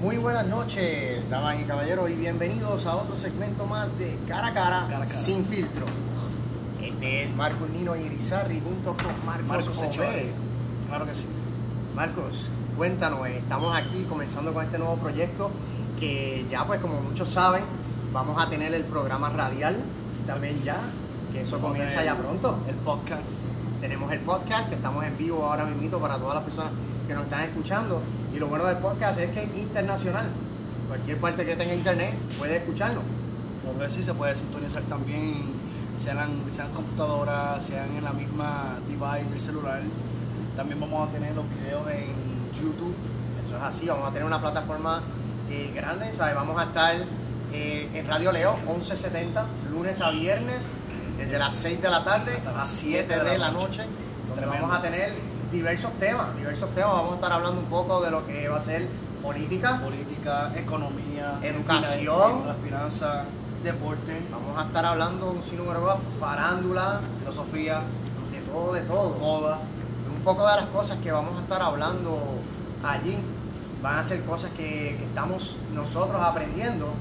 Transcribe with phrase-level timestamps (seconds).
[0.00, 4.54] Muy buenas noches, damas y caballeros, y bienvenidos a otro segmento más de Cara a
[4.54, 5.08] Cara, Cara a Cara.
[5.08, 5.84] sin filtro.
[6.80, 9.82] Este es Marcos Nino Irizarri junto con Marcos, Marcos.
[9.82, 10.32] Echevarría.
[10.88, 11.26] Claro que sí.
[11.94, 15.50] Marcos, cuéntanos, eh, estamos aquí comenzando con este nuevo proyecto
[15.98, 17.64] que ya pues como muchos saben,
[18.10, 19.82] vamos a tener el programa radial
[20.26, 20.80] también ya,
[21.30, 22.58] que eso comienza ya pronto.
[22.66, 23.28] El podcast.
[23.80, 26.72] Tenemos el podcast que estamos en vivo ahora mismo para todas las personas
[27.08, 28.02] que nos están escuchando.
[28.34, 30.28] Y lo bueno del podcast es que es internacional.
[30.86, 33.00] Cualquier parte que tenga internet puede escucharlo.
[33.62, 35.44] Claro que sí, se puede sintonizar también,
[35.94, 39.80] sean, sean computadoras, sean en la misma device del celular.
[40.56, 42.94] También vamos a tener los videos en YouTube.
[43.46, 45.02] Eso es así, vamos a tener una plataforma
[45.48, 46.12] eh, grande.
[46.18, 46.34] ¿sabes?
[46.34, 46.96] Vamos a estar
[47.54, 50.66] eh, en Radio Leo 1170, lunes a viernes,
[51.20, 53.84] desde las 6 de la tarde Hasta a las 7 de la noche,
[54.28, 55.12] donde vamos a tener
[55.52, 56.34] diversos temas.
[56.36, 58.88] Diversos temas, vamos a estar hablando un poco de lo que va a ser
[59.22, 59.80] política.
[59.82, 62.46] Política, economía, Educación.
[62.46, 63.26] Las finanzas,
[63.62, 67.82] deporte, Vamos a estar hablando un sinnúmero de farándula, filosofía,
[68.32, 69.18] de todo, de todo.
[69.18, 69.58] moda.
[70.14, 72.18] Un poco de las cosas que vamos a estar hablando
[72.82, 73.18] allí
[73.82, 76.92] van a ser cosas que, que estamos nosotros aprendiendo,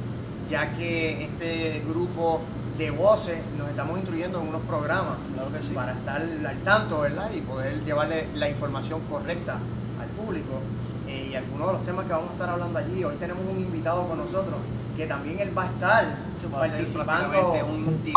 [0.50, 2.42] ya que este grupo
[2.80, 5.74] de voces nos estamos instruyendo en unos programas Claro que sí.
[5.74, 7.30] para estar al tanto, ¿verdad?
[7.36, 9.60] Y poder llevarle la información correcta
[10.02, 10.62] al público.
[11.06, 13.60] Eh, y algunos de los temas que vamos a estar hablando allí, hoy tenemos un
[13.60, 14.56] invitado con nosotros,
[14.96, 18.14] que también él va a estar va a participando prácticamente un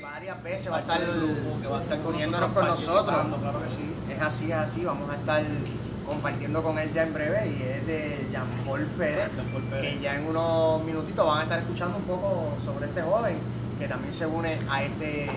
[0.00, 3.04] varias veces, va a estar del grupo que va a estar con nosotros, con nosotros.
[3.04, 3.94] participando, Claro que sí.
[4.10, 5.42] Es así, es así, vamos a estar
[6.14, 9.94] compartiendo con él ya en breve y es de Jean Paul Pérez, Jean Paul Pérez.
[9.94, 13.38] que ya en unos minutitos van a estar escuchando un poco sobre este joven
[13.78, 15.30] que también se une a este,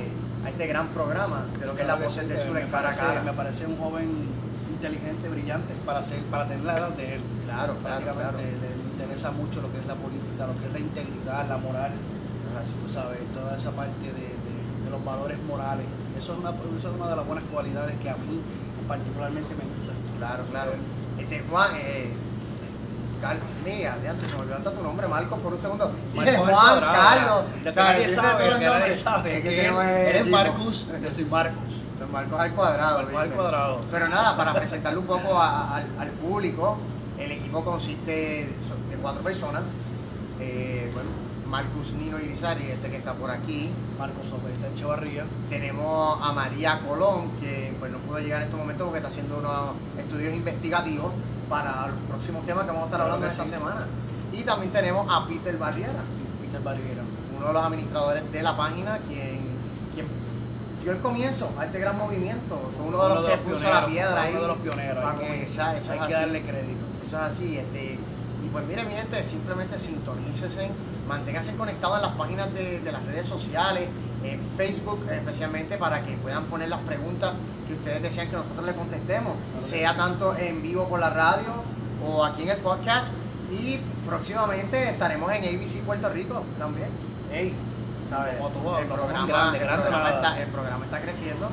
[0.43, 2.67] a este gran programa de lo que es la Claro voz sí, del sur en
[2.67, 3.21] cara a parece- cara.
[3.23, 4.09] Me parece un joven
[4.71, 7.21] inteligente, brillante, para, ser, para tener la edad de él.
[7.45, 8.59] Claro, claro, Prácticamente claro.
[8.61, 11.57] Le, le interesa mucho lo que es la política, lo que es la integridad, la
[11.57, 11.91] moral,
[12.85, 15.85] tú sabes, toda esa parte de, de- de los valores morales.
[16.17, 18.41] Eso es, una, eso es una de las buenas cualidades que a mí
[18.87, 19.82] particularmente me gusta.
[20.27, 20.71] Claro, claro.
[21.19, 22.11] Este Juan, eh,
[23.21, 25.91] Cal- mira, de antes se me olvidó hasta tu nombre, Marcos, por un segundo.
[26.13, 27.43] Marcos Juan cuadrado, Carlos.
[27.63, 29.37] Lo que nadie sabe, lo que nadie sabe.
[29.37, 29.73] Es que él,
[30.25, 30.27] es.
[30.29, 31.63] Marcus, yo soy Marcos.
[31.97, 32.97] Son Marcos al cuadrado.
[33.03, 33.81] Marcos al cuadrado.
[33.91, 36.77] Pero nada, para presentarle un poco a- al, al público,
[37.17, 38.11] el equipo consiste
[38.89, 39.61] de cuatro personas.
[40.41, 41.09] Eh, bueno,
[41.53, 43.69] Marcus Nino Irizarry, este que está por aquí.
[43.99, 45.23] Marcos Sopesta Echevarría.
[45.51, 49.37] Tenemos a María Colón, que pues, no pudo llegar en este momento porque está haciendo
[49.37, 51.11] unos estudios investigativos
[51.47, 53.51] para los próximos temas que vamos a estar hablando que esta sí.
[53.51, 53.85] semana.
[54.31, 56.01] Y también tenemos a Peter Barriera,
[56.41, 57.03] Peter Barriera.
[57.37, 59.41] uno de los administradores de la página, quien,
[59.93, 60.07] quien
[60.81, 62.71] dio el comienzo a este gran movimiento.
[62.75, 64.31] Fue uno de los que puso la pioneros, piedra fue ahí.
[64.31, 65.03] Uno de los pioneros.
[65.03, 66.23] para hay que, comenzar, eso hay es que así.
[66.23, 66.83] darle crédito.
[67.03, 67.99] Eso es así, este,
[68.43, 70.71] y pues mire mi gente, simplemente sintonícese,
[71.07, 73.87] manténganse conectados en las páginas de, de las redes sociales,
[74.23, 77.33] en Facebook especialmente para que puedan poner las preguntas
[77.67, 79.65] que ustedes desean que nosotros les contestemos, Claro.
[79.67, 81.63] sea tanto en vivo por la radio
[82.05, 83.11] o aquí en el podcast
[83.51, 86.87] y próximamente estaremos en ABC Puerto Rico también.
[87.31, 87.53] Ey,
[88.09, 88.35] ¿sabes?
[88.37, 90.15] Como todo, el, como programa, grande, el grande programa nada.
[90.29, 91.49] está, el programa está creciendo,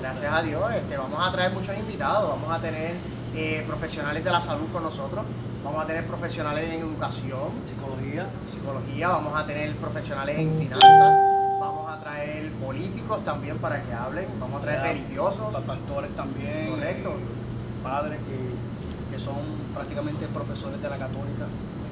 [0.00, 0.72] gracias a Dios.
[0.74, 2.96] Este, vamos a traer muchos invitados, vamos a tener
[3.34, 5.24] eh, profesionales de la salud con nosotros,
[5.64, 8.26] vamos a tener profesionales en educación, psicología.
[8.50, 11.14] psicología, vamos a tener profesionales en finanzas,
[11.60, 15.52] vamos a traer políticos también para que hablen, vamos a traer Ya, religiosos.
[15.52, 16.70] pa- Pastores también.
[16.70, 17.08] Correcto.
[17.10, 19.36] eh, Padres que, que son
[19.74, 21.46] prácticamente profesores de la católica.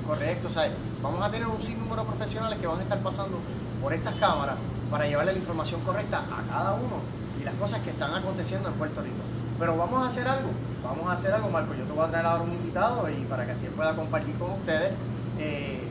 [0.06, 0.69] Correcto, o sea,
[1.03, 3.39] vamos a tener un sinnúmero de profesionales que van a estar pasando
[3.81, 4.56] por estas cámaras
[4.91, 7.00] para llevarle la información correcta a cada uno
[7.41, 9.16] y las cosas que están aconteciendo en Puerto Rico.
[9.59, 10.49] Pero vamos a hacer algo,
[10.82, 11.75] vamos a hacer algo, Marco.
[11.75, 14.37] Yo te voy a traer ahora un invitado y para que así él pueda compartir
[14.37, 14.93] con ustedes
[15.38, 15.82] eh,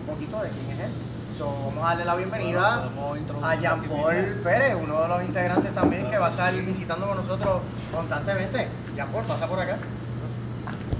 [0.00, 0.90] un poquito de quién es él.
[1.36, 4.40] So, vamos a darle la bienvenida Bueno, a Jean Paul.
[4.42, 6.60] Pérez, uno de los integrantes también Claro que va a estar sí.
[6.62, 7.60] visitando con nosotros
[7.94, 8.68] constantemente.
[8.96, 9.78] Jean Paul, pasa por acá.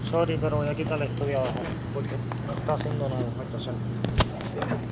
[0.01, 1.55] Sorry, pero voy a quitar el estudio abajo.
[1.93, 2.15] Porque
[2.47, 3.23] No está haciendo nada.
[3.37, 4.88] Buenas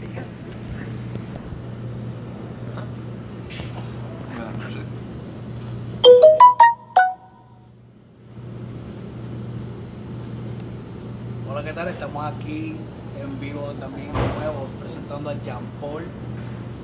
[12.46, 12.76] aquí
[13.20, 16.04] en vivo también de nuevo presentando a Jean Paul,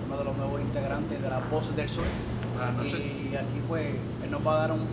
[0.07, 2.05] uno de los nuevos integrantes de la Voz del Sur.
[2.77, 2.93] Noches.
[2.95, 3.87] Y aquí pues
[4.23, 4.87] él nos va a dar un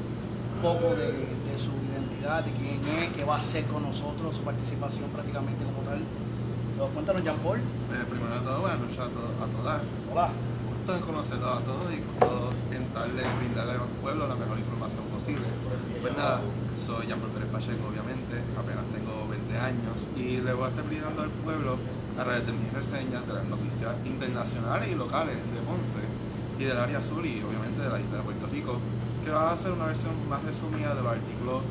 [0.62, 4.44] poco de, de su identidad, de quién es, qué va a hacer con nosotros, su
[4.44, 6.00] participación prácticamente como tal.
[6.78, 7.58] So, cuéntanos Jean Paul.
[7.60, 9.82] Eh, primero de todo, buenas noches a, to- a todas.
[10.12, 10.30] Hola.
[10.70, 15.04] Gusto en conocerlos a todos y gusto en darle, brindarle al pueblo la mejor información
[15.14, 15.46] posible.
[16.02, 16.42] Pues nada,
[16.78, 20.08] soy Jean Paul Pérez Pacheco, obviamente, apenas tengo 20 años.
[20.16, 21.78] y le voy a estar brindando al pueblo
[22.18, 26.06] a través de mis reseñas de las noticias internacionales y locales de Ponce
[26.60, 28.80] y del área sur y obviamente de la isla de Puerto Rico,
[29.24, 31.64] que va a ser una versión más resumida de los artículos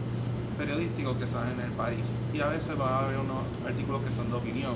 [0.57, 2.19] periodísticos que salen en el país.
[2.35, 4.75] Y a veces va a haber unos artículos que son de opinión,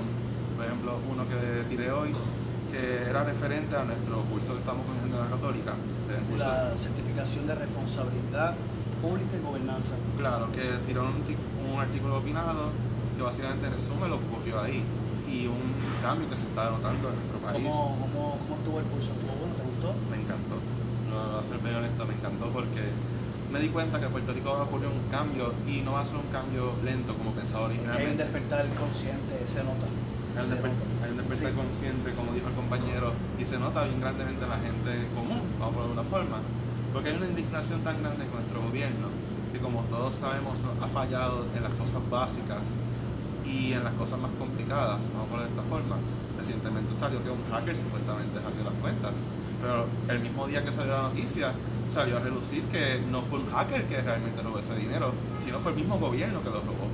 [0.55, 2.13] por ejemplo, uno que tiré hoy,
[2.71, 5.73] que era referente a nuestro curso que estamos cogiendo en la Católica.
[6.37, 8.55] La certificación de responsabilidad
[9.01, 9.95] pública y gobernanza.
[10.17, 12.69] Claro, que tiró un, un artículo opinado
[13.15, 14.83] que básicamente resume lo que ocurrió ahí
[15.29, 15.61] y un
[16.01, 17.63] cambio que se está notando en nuestro país.
[17.67, 19.11] ¿Cómo, cómo, ¿Cómo estuvo el curso?
[19.11, 19.53] ¿Estuvo bueno?
[19.55, 19.89] ¿Te gustó?
[20.09, 20.55] Me encantó.
[21.09, 22.81] No a ser bien honesto, me encantó porque
[23.51, 26.01] me di cuenta que en Puerto Rico va a ocurrir un cambio y no va
[26.01, 28.23] a ser un cambio lento como pensaba que hay un originalmente.
[28.23, 29.85] despertar consciente, se nota.
[30.33, 30.73] Hay un desper-
[31.05, 31.55] hay un despertar Sí.
[31.57, 35.69] consciente, como dijo el compañero, y se nota bien grandemente en la gente común, vamos
[35.69, 36.37] a ponerlo de una forma,
[36.91, 39.07] porque hay una indignación tan grande con nuestro gobierno,
[39.53, 42.65] que como todos sabemos ha fallado en las cosas básicas
[43.45, 45.97] y en las cosas más complicadas, vamos a ponerlo de esta forma.
[46.37, 49.17] Recientemente salió que un hacker supuestamente hackeó las cuentas,
[49.61, 51.53] pero el mismo día que salió la noticia
[51.89, 55.13] salió a relucir que no fue un hacker que realmente robó ese dinero,
[55.43, 56.87] sino fue el mismo gobierno que lo robó.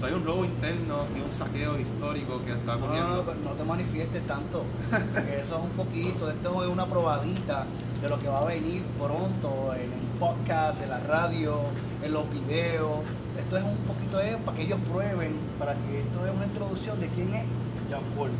[0.00, 3.16] O sea, hay un robo interno y un saqueo histórico que está No, ocurriendo.
[3.16, 7.66] no, pero no te manifiestes tanto, porque eso es un poquito, esto es una probadita
[8.00, 11.58] de lo que va a venir pronto en el podcast, en la radio,
[12.02, 13.00] en los videos.
[13.38, 16.98] Esto es un poquito de, para que ellos prueben, para que esto es una introducción
[16.98, 17.44] de quién es
[17.90, 18.30] Jean Paul.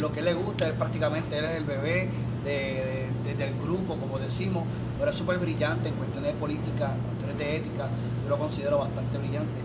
[0.00, 2.10] Lo que le gusta es prácticamente, él es el bebé
[2.44, 4.62] de- de- del grupo, como decimos,
[5.00, 7.88] pero es súper brillante en cuestiones de política, en cuestiones de ética,
[8.22, 9.60] yo lo considero bastante brillante,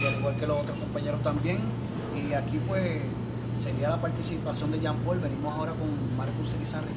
[0.00, 1.58] y al igual que los otros compañeros también.
[2.14, 3.02] Y aquí pues
[3.62, 6.92] sería la participación de Jean Paul, venimos ahora con Marcus Elizarri.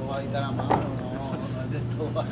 [0.00, 1.14] Bobadita la mano, no,
[1.54, 2.24] no es de todo.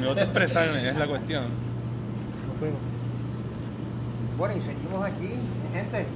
[0.00, 1.68] Me gusta expresarme, es la cuestión.
[4.36, 5.34] Bueno, y seguimos aquí,
[5.72, 6.06] gente.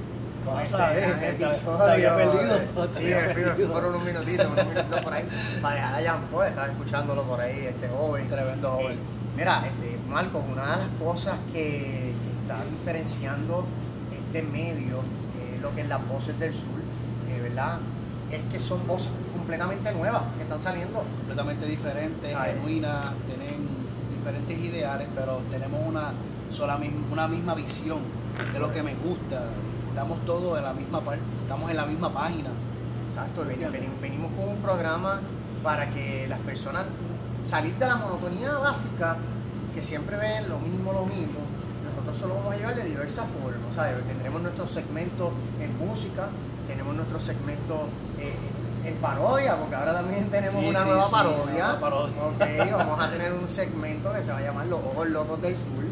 [0.43, 2.59] Con Vas este había perdido,
[2.91, 3.73] Sí, había me fui, me fui perdido.
[3.73, 5.27] por unos minutitos, unos minutitos por ahí.
[5.61, 8.29] Para dejar a Jean Paul, estaba escuchándolo por ahí, este joven.
[8.29, 8.91] Tremendo joven.
[8.91, 8.99] Eh,
[9.37, 12.13] mira, este, Marcos, una de las cosas que,
[12.43, 13.65] está diferenciando
[14.11, 16.81] este medio, eh, lo que es las voces del sur,
[17.29, 17.79] eh, ¿verdad?
[18.29, 21.03] Es que son voces completamente nuevas que están saliendo.
[21.17, 22.53] completamente diferentes, Ay.
[22.53, 23.65] genuinas, tienen
[24.09, 26.11] diferentes ideales, pero tenemos una
[26.49, 27.99] sola misma, una misma visión
[28.51, 29.43] de lo que me gusta.
[29.93, 31.01] Estamos todos en la misma
[31.43, 32.49] estamos en la misma página.
[33.09, 33.77] Exacto, veni- Entiendo.
[33.77, 35.21] veni- venimos con un programa
[35.61, 36.85] para que las personas
[37.45, 39.17] salir de la monotonía básica,
[39.75, 41.39] que siempre ven lo mismo, lo mismo,
[41.85, 43.75] nosotros solo vamos a llevar de diversas formas.
[43.75, 44.03] ¿sabes?
[44.07, 46.27] Tendremos nuestro segmento en música,
[46.67, 47.87] tenemos nuestro segmento
[48.19, 48.33] eh,
[48.85, 51.43] en parodia, porque ahora también tenemos Sí, una sí, nueva sí, parodia.
[51.43, 52.23] una nueva parodia.
[52.23, 55.55] Ok, vamos a tener un segmento que se va a llamar Los Ojos Locos del
[55.55, 55.83] Sur.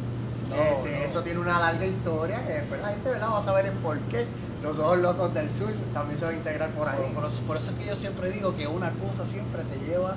[0.56, 1.06] Este.
[1.06, 3.30] Eso tiene una larga historia que después la gente ¿verdad?
[3.30, 4.26] va a saber el por qué.
[4.62, 6.98] Los Ojos Locos del Sur también se va a integrar por ahí.
[7.14, 9.78] Por, por eso- por eso es que yo siempre digo que una cosa siempre te
[9.80, 10.16] lleva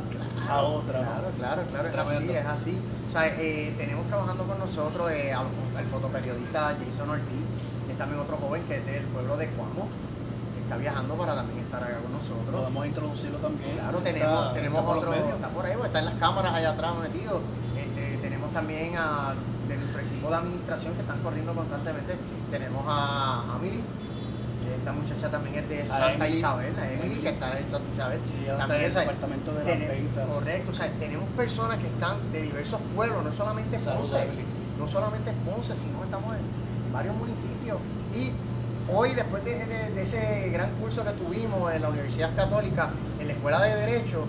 [0.48, 0.98] a otra.
[1.00, 2.78] Claro, claro, claro, es así, es así.
[3.06, 5.46] O sea, eh, tenemos trabajando con nosotros eh, al,
[5.76, 7.44] al fotoperiodista Jason Ortiz,
[7.86, 9.88] que es también otro joven que es del pueblo de Cuamo,
[10.54, 12.60] que está viajando para también estar acá con nosotros.
[12.60, 13.72] Podemos introducirlo también.
[13.76, 15.36] Claro, Está- tenemos, tenemos está por los otro, medios.
[15.36, 17.40] está por ahí, está en las cámaras allá atrás metido.
[17.78, 19.32] Este, tenemos también a,
[20.24, 22.16] equipo de administración que están corriendo constantemente.
[22.50, 23.80] Tenemos a, a Mili,
[24.64, 26.38] que esta muchacha también es de Santa Emily.
[26.38, 27.20] Isabel, a Emily, Emily.
[27.20, 28.20] que está en Santa Isabel.
[28.24, 30.26] Sí, ella está También, en el departamento de las ventas.
[30.28, 34.44] Correcto, o sea, tenemos personas que están de diversos pueblos, no solamente Saludos, Ponce, Emily.
[34.78, 37.78] no solamente Ponce, sino estamos en varios municipios.
[38.14, 38.30] Y
[38.90, 42.90] hoy, después de, de- de ese gran curso que tuvimos en la Universidad Católica,
[43.20, 44.24] en la Escuela de Derecho,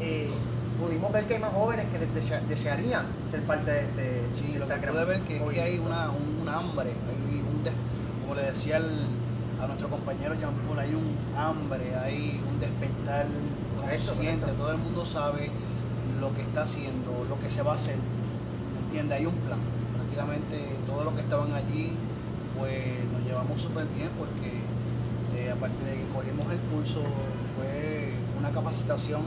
[0.00, 0.30] eh,
[0.80, 4.22] pudimos ver que hay más jóvenes que desea- desearían ser parte de este.
[4.34, 7.62] Sí, lo que pude ver que, es que hay una, un, un hambre, hay un
[7.64, 7.72] des-
[8.22, 9.06] como le decía al-
[9.62, 13.26] a nuestro compañero Jean Paul, hay un hambre, hay un despertar
[13.80, 14.62] Correcto, consciente, correcto.
[14.62, 15.50] todo el mundo sabe
[16.20, 17.96] lo que está haciendo, lo que se va a hacer,
[18.84, 19.14] ¿entiende?
[19.14, 19.58] Hay un plan,
[19.94, 21.96] prácticamente todo lo que estaban allí,
[22.58, 24.60] pues nos llevamos súper bien porque
[25.40, 27.00] eh, aparte de que cogimos el curso,
[27.56, 29.22] fue una capacitación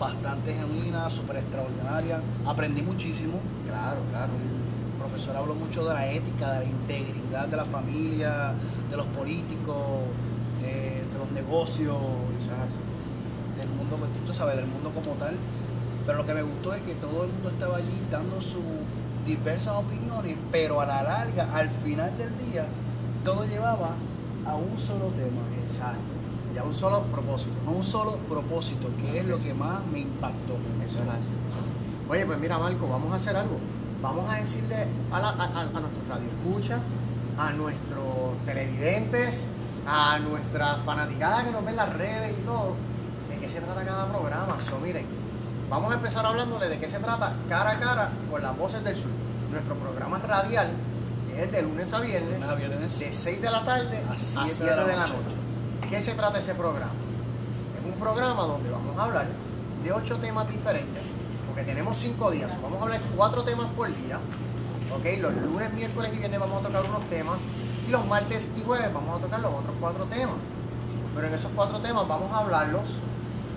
[0.00, 3.38] bastante genuina, súper extraordinaria, aprendí muchísimo,
[3.68, 4.32] Claro, claro.
[4.32, 8.54] el profesor habló mucho de la ética, de la integridad de la familia,
[8.90, 9.76] de los políticos,
[10.64, 11.96] eh, de los negocios,
[13.56, 15.36] del mundo, pues, tú sabes, del mundo como tal.
[16.06, 18.62] Pero lo que me gustó es que todo el mundo estaba allí dando sus
[19.26, 22.64] diversas opiniones, pero a la larga, al final del día,
[23.22, 23.94] todo llevaba
[24.46, 26.19] a un solo tema, Exacto.
[26.54, 27.56] Y a un solo propósito.
[27.66, 30.54] a un solo propósito, que es lo que más me impactó.
[30.78, 31.30] me Eso es así.
[32.08, 33.58] Oye, pues mira, Marco, vamos a hacer algo.
[34.02, 36.80] vamos a decirle a, la, a, a- a nuestros radioescuchas,
[37.38, 39.44] a nuestros televidentes,
[39.86, 42.74] a nuestra fanaticada que nos ve en las redes y todo,
[43.28, 44.56] de qué se trata cada programa.
[44.60, 45.06] So, miren,
[45.68, 48.96] vamos a empezar hablándole de qué se trata cara a cara con las voces del
[48.96, 49.10] sur.
[49.52, 50.70] Nuestro programa radial,
[51.36, 52.98] es de lunes a viernes, Lunes a viernes.
[52.98, 55.12] de 6 de la tarde A a siete 7 de la de la noche.
[55.12, 55.34] noche.
[55.90, 56.92] ¿Qué se trata ese programa?
[57.80, 59.26] Es un programa donde vamos a hablar
[59.82, 61.02] de ocho temas diferentes,
[61.46, 62.50] porque tenemos cinco días.
[62.62, 64.18] Vamos a hablar cuatro temas por día.
[64.96, 65.20] ¿ok?
[65.20, 67.38] Los lunes, miércoles y viernes vamos a tocar unos temas
[67.88, 70.36] y los martes y jueves vamos a tocar los otros cuatro temas.
[71.14, 72.82] Pero en esos cuatro temas vamos a hablarlos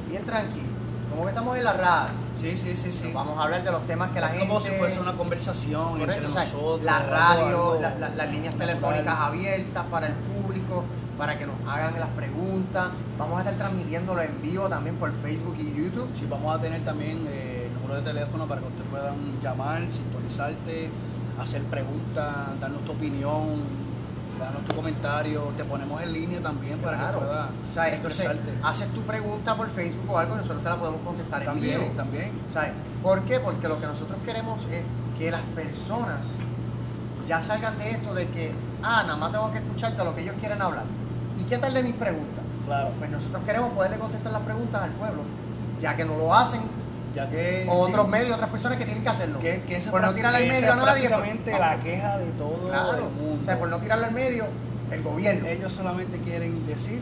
[0.09, 0.69] bien tranquilos,
[1.11, 2.13] como que estamos en la radio.
[2.39, 3.11] Sí, sí, sí, sí.
[3.13, 4.47] Vamos a hablar de los temas que la Es gente...
[4.47, 6.83] como si fuese una conversación Correcto, entre o sea, nosotros.
[6.83, 10.83] la radio, algo la- la- las líneas telefónicas abiertas para el público,
[11.17, 12.89] para que nos hagan las preguntas.
[13.17, 16.09] Vamos a estar transmitiéndolo en vivo también por Facebook y YouTube.
[16.15, 19.81] Sí, vamos a tener también eh, el número de teléfono para que ustedes puedan llamar,
[19.89, 20.89] sintonizarte,
[21.39, 23.61] hacer preguntas, darnos tu opinión,
[24.39, 25.53] darnos tu comentario.
[25.55, 28.29] Te ponemos en línea también para que puedas O sea, entonces
[28.63, 31.91] haces tu pregunta por Facebook o algo y nosotros te la podemos contestar en vivo.
[31.95, 32.31] también.
[32.51, 32.71] ¿Sabes?
[33.01, 33.39] ¿Por qué?
[33.39, 34.83] Porque lo que nosotros queremos es
[35.17, 36.37] que las personas
[37.25, 40.35] ya salgan de esto de que, ah, nada más tengo que escucharte lo que ellos
[40.39, 40.83] quieren hablar.
[41.39, 42.43] ¿Y qué tal de mis preguntas?
[42.65, 42.91] Claro.
[42.99, 45.21] Pues nosotros queremos poderle contestar las preguntas al pueblo,
[45.81, 46.61] ya que no lo hacen
[47.15, 47.65] Ya que.
[47.69, 49.39] otros sí, medios, otras personas que tienen que hacerlo.
[49.39, 50.83] Que, que ese por no tirarle al medio a nadie.
[51.09, 52.97] prácticamente por- la queja de todo Claro.
[52.97, 53.39] el mundo.
[53.41, 54.45] O sea, por no tirarle al medio,
[54.91, 55.47] el gobierno.
[55.47, 57.01] Ellos solamente quieren decir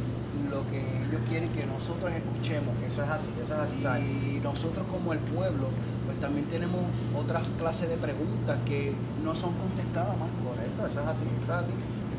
[0.49, 2.73] lo que ellos quieren que nosotros escuchemos.
[2.87, 3.81] Eso es así, eso es así.
[3.83, 4.03] ¿sabes?
[4.03, 5.67] Y nosotros como el pueblo,
[6.05, 6.81] pues también tenemos
[7.15, 10.29] otras clases de preguntas que no son contestadas más.
[10.43, 11.71] Correcto, eso es así, eso es así.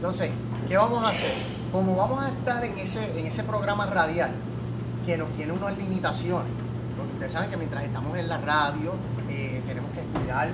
[0.02, 0.30] Entonces,
[0.68, 1.30] ¿qué vamos a hacer?
[1.70, 4.32] Como vamos a estar en ese, en ese programa radial
[5.06, 6.50] que nos tiene unas limitaciones,
[6.96, 8.94] porque ustedes saben que mientras estamos en la radio
[9.28, 10.48] eh, tenemos que cuidar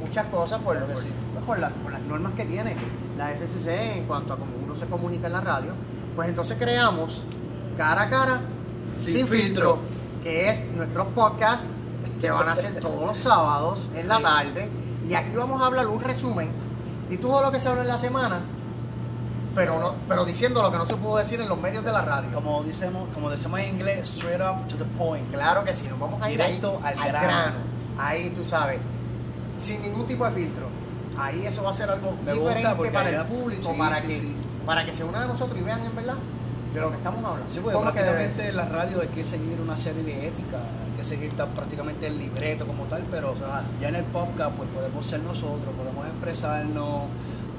[0.00, 1.06] muchas cosas por, por- pues,
[1.44, 2.76] por la- por las normas que tiene
[3.18, 5.72] la FCC en cuanto a cómo uno se comunica en la radio,
[6.14, 7.24] pues entonces creamos
[7.76, 8.40] cara a cara,
[8.96, 9.78] sin, Sin filtro, filtro.
[10.22, 11.66] que es nuestros podcasts
[12.20, 14.68] que van a ser todos los sábados en la tarde.
[15.04, 16.48] Y aquí vamos a hablar un resumen
[17.10, 18.40] de todo lo que se habló en la semana,
[19.54, 22.02] pero no, pero diciendo lo que no se pudo decir en los medios de la
[22.02, 22.30] radio.
[22.32, 25.30] Como decimos, como decimos en inglés, straight up to the point.
[25.30, 27.56] Claro que sí, nos vamos a ir Directo ahí, al grano.
[27.98, 28.80] Ahí tú sabes,
[29.56, 30.66] sin ningún tipo de filtro.
[31.16, 34.18] Ahí eso va a ser algo Me diferente para el público, sí, para, sí, que,
[34.18, 34.36] sí.
[34.66, 36.16] para que se unan a nosotros y vean en verdad
[36.74, 37.48] de lo que estamos hablando.
[37.48, 40.26] Sí, porque ¿Cómo que debe prácticamente en la radio hay que seguir una serie de
[40.26, 43.68] ética, hay que seguir prácticamente el libreto como tal, pero es así.
[43.80, 47.02] ya en el podcast pues podemos ser nosotros, podemos expresarnos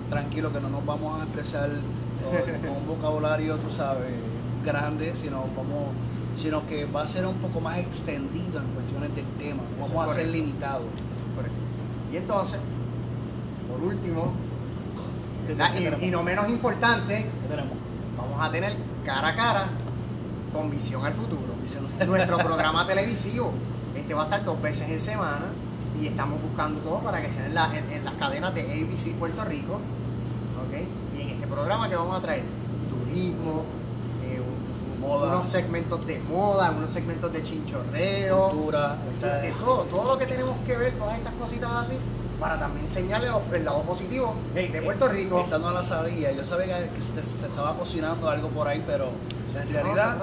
[0.09, 1.69] tranquilo que no nos vamos a expresar
[2.61, 4.13] con, un vocabulario, tú sabes,
[4.63, 5.89] grande, sino vamos
[6.33, 10.13] sino que va a ser un poco más extendido en cuestiones del tema, vamos a
[10.13, 10.87] ser limitados.
[11.33, 11.57] Correcto.
[12.11, 12.59] Y entonces,
[13.69, 14.33] por último,
[16.01, 17.25] y, y no menos importante,
[18.17, 19.69] vamos a tener cara a cara
[20.51, 21.55] con visión al futuro.
[22.05, 23.53] Nuestro programa televisivo.
[23.95, 25.45] Este va a estar dos veces en semana
[25.99, 29.13] y estamos buscando todo para que sean en, la- en- en las cadenas de ABC
[29.17, 29.73] Puerto Rico.
[29.75, 31.17] ¿ok?
[31.17, 32.43] Y en este programa que vamos a traer
[32.89, 33.63] turismo,
[34.23, 35.35] eh, un- Moda.
[35.35, 38.97] unos segmentos de moda, unos segmentos de chinchorreo, Cultura,
[39.41, 41.93] de todo, todo lo que tenemos que ver, todas estas cositas así,
[42.39, 45.39] para también enseñarle los- el lado positivo de Puerto Rico.
[45.41, 46.31] Esa no la sabía.
[46.31, 49.09] Yo sabía que se, se estaba cocinando algo por ahí, pero
[49.55, 50.17] en realidad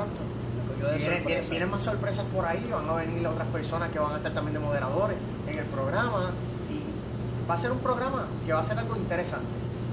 [1.51, 4.55] vienen más sorpresas por ahí, van a venir otras personas que van a estar también
[4.55, 6.31] de moderadores en el programa
[6.71, 9.47] y va a ser un programa que va a ser algo interesante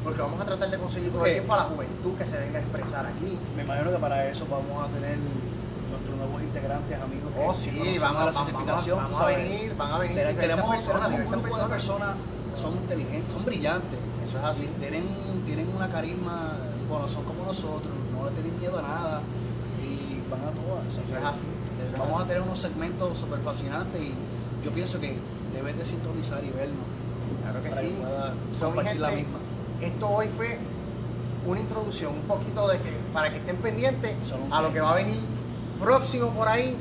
[0.04, 1.36] porque vamos a tratar de conseguir todo el Ok.
[1.36, 3.38] tiempo a la juventud que se venga a expresar aquí.
[3.56, 5.18] Me imagino que para eso vamos a tener
[5.92, 7.32] nuestros nuevos integrantes, amigos.
[7.38, 10.76] Oh sí, conocemos vamos, de la certificación, vamos a venir, van a venir diversas tenemos,
[10.76, 12.16] personas, tenemos un diversas grupo de personas.
[12.60, 14.00] son inteligentes, son brillantes.
[14.24, 14.66] Eso es así.
[14.80, 15.06] Tienen,
[15.46, 16.54] tienen una carisma,
[16.88, 19.22] bueno, son como nosotros, no le tienen miedo a nada
[20.30, 20.86] van a todas.
[20.94, 21.44] Eso es así,
[21.84, 22.24] eso es Vamos así.
[22.24, 24.14] a tener unos segmentos súper fascinantes y
[24.64, 25.18] yo pienso que
[25.54, 26.86] debes de sintonizar y vernos
[27.44, 27.88] Claro que para sí.
[27.90, 29.40] que pueda Son mi compartir la gente, misma.
[29.82, 30.58] Esto hoy fue
[31.48, 34.14] una introducción, un poquito de que para que estén pendientes
[34.52, 35.24] a lo que va a venir
[35.80, 36.76] próximo por ahí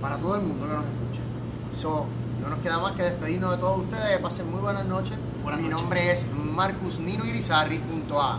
[0.00, 1.80] para todo el mundo que nos escuche.
[1.80, 2.06] So,
[2.42, 4.18] no nos queda más que despedirnos de todos ustedes.
[4.18, 5.16] Pasen muy buenas noches.
[5.42, 5.80] Buenas Mi noches.
[5.82, 8.38] nombre es Marcus Nino Irizarri junto a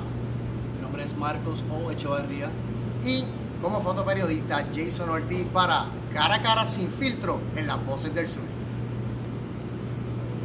[0.75, 1.89] Mi nombre es Marcos O.
[1.89, 2.49] Echevarría.
[3.03, 3.23] y
[3.65, 8.54] como fotoperiodista Jason Ortiz para Cara a Cara sin filtro en las voces del sur.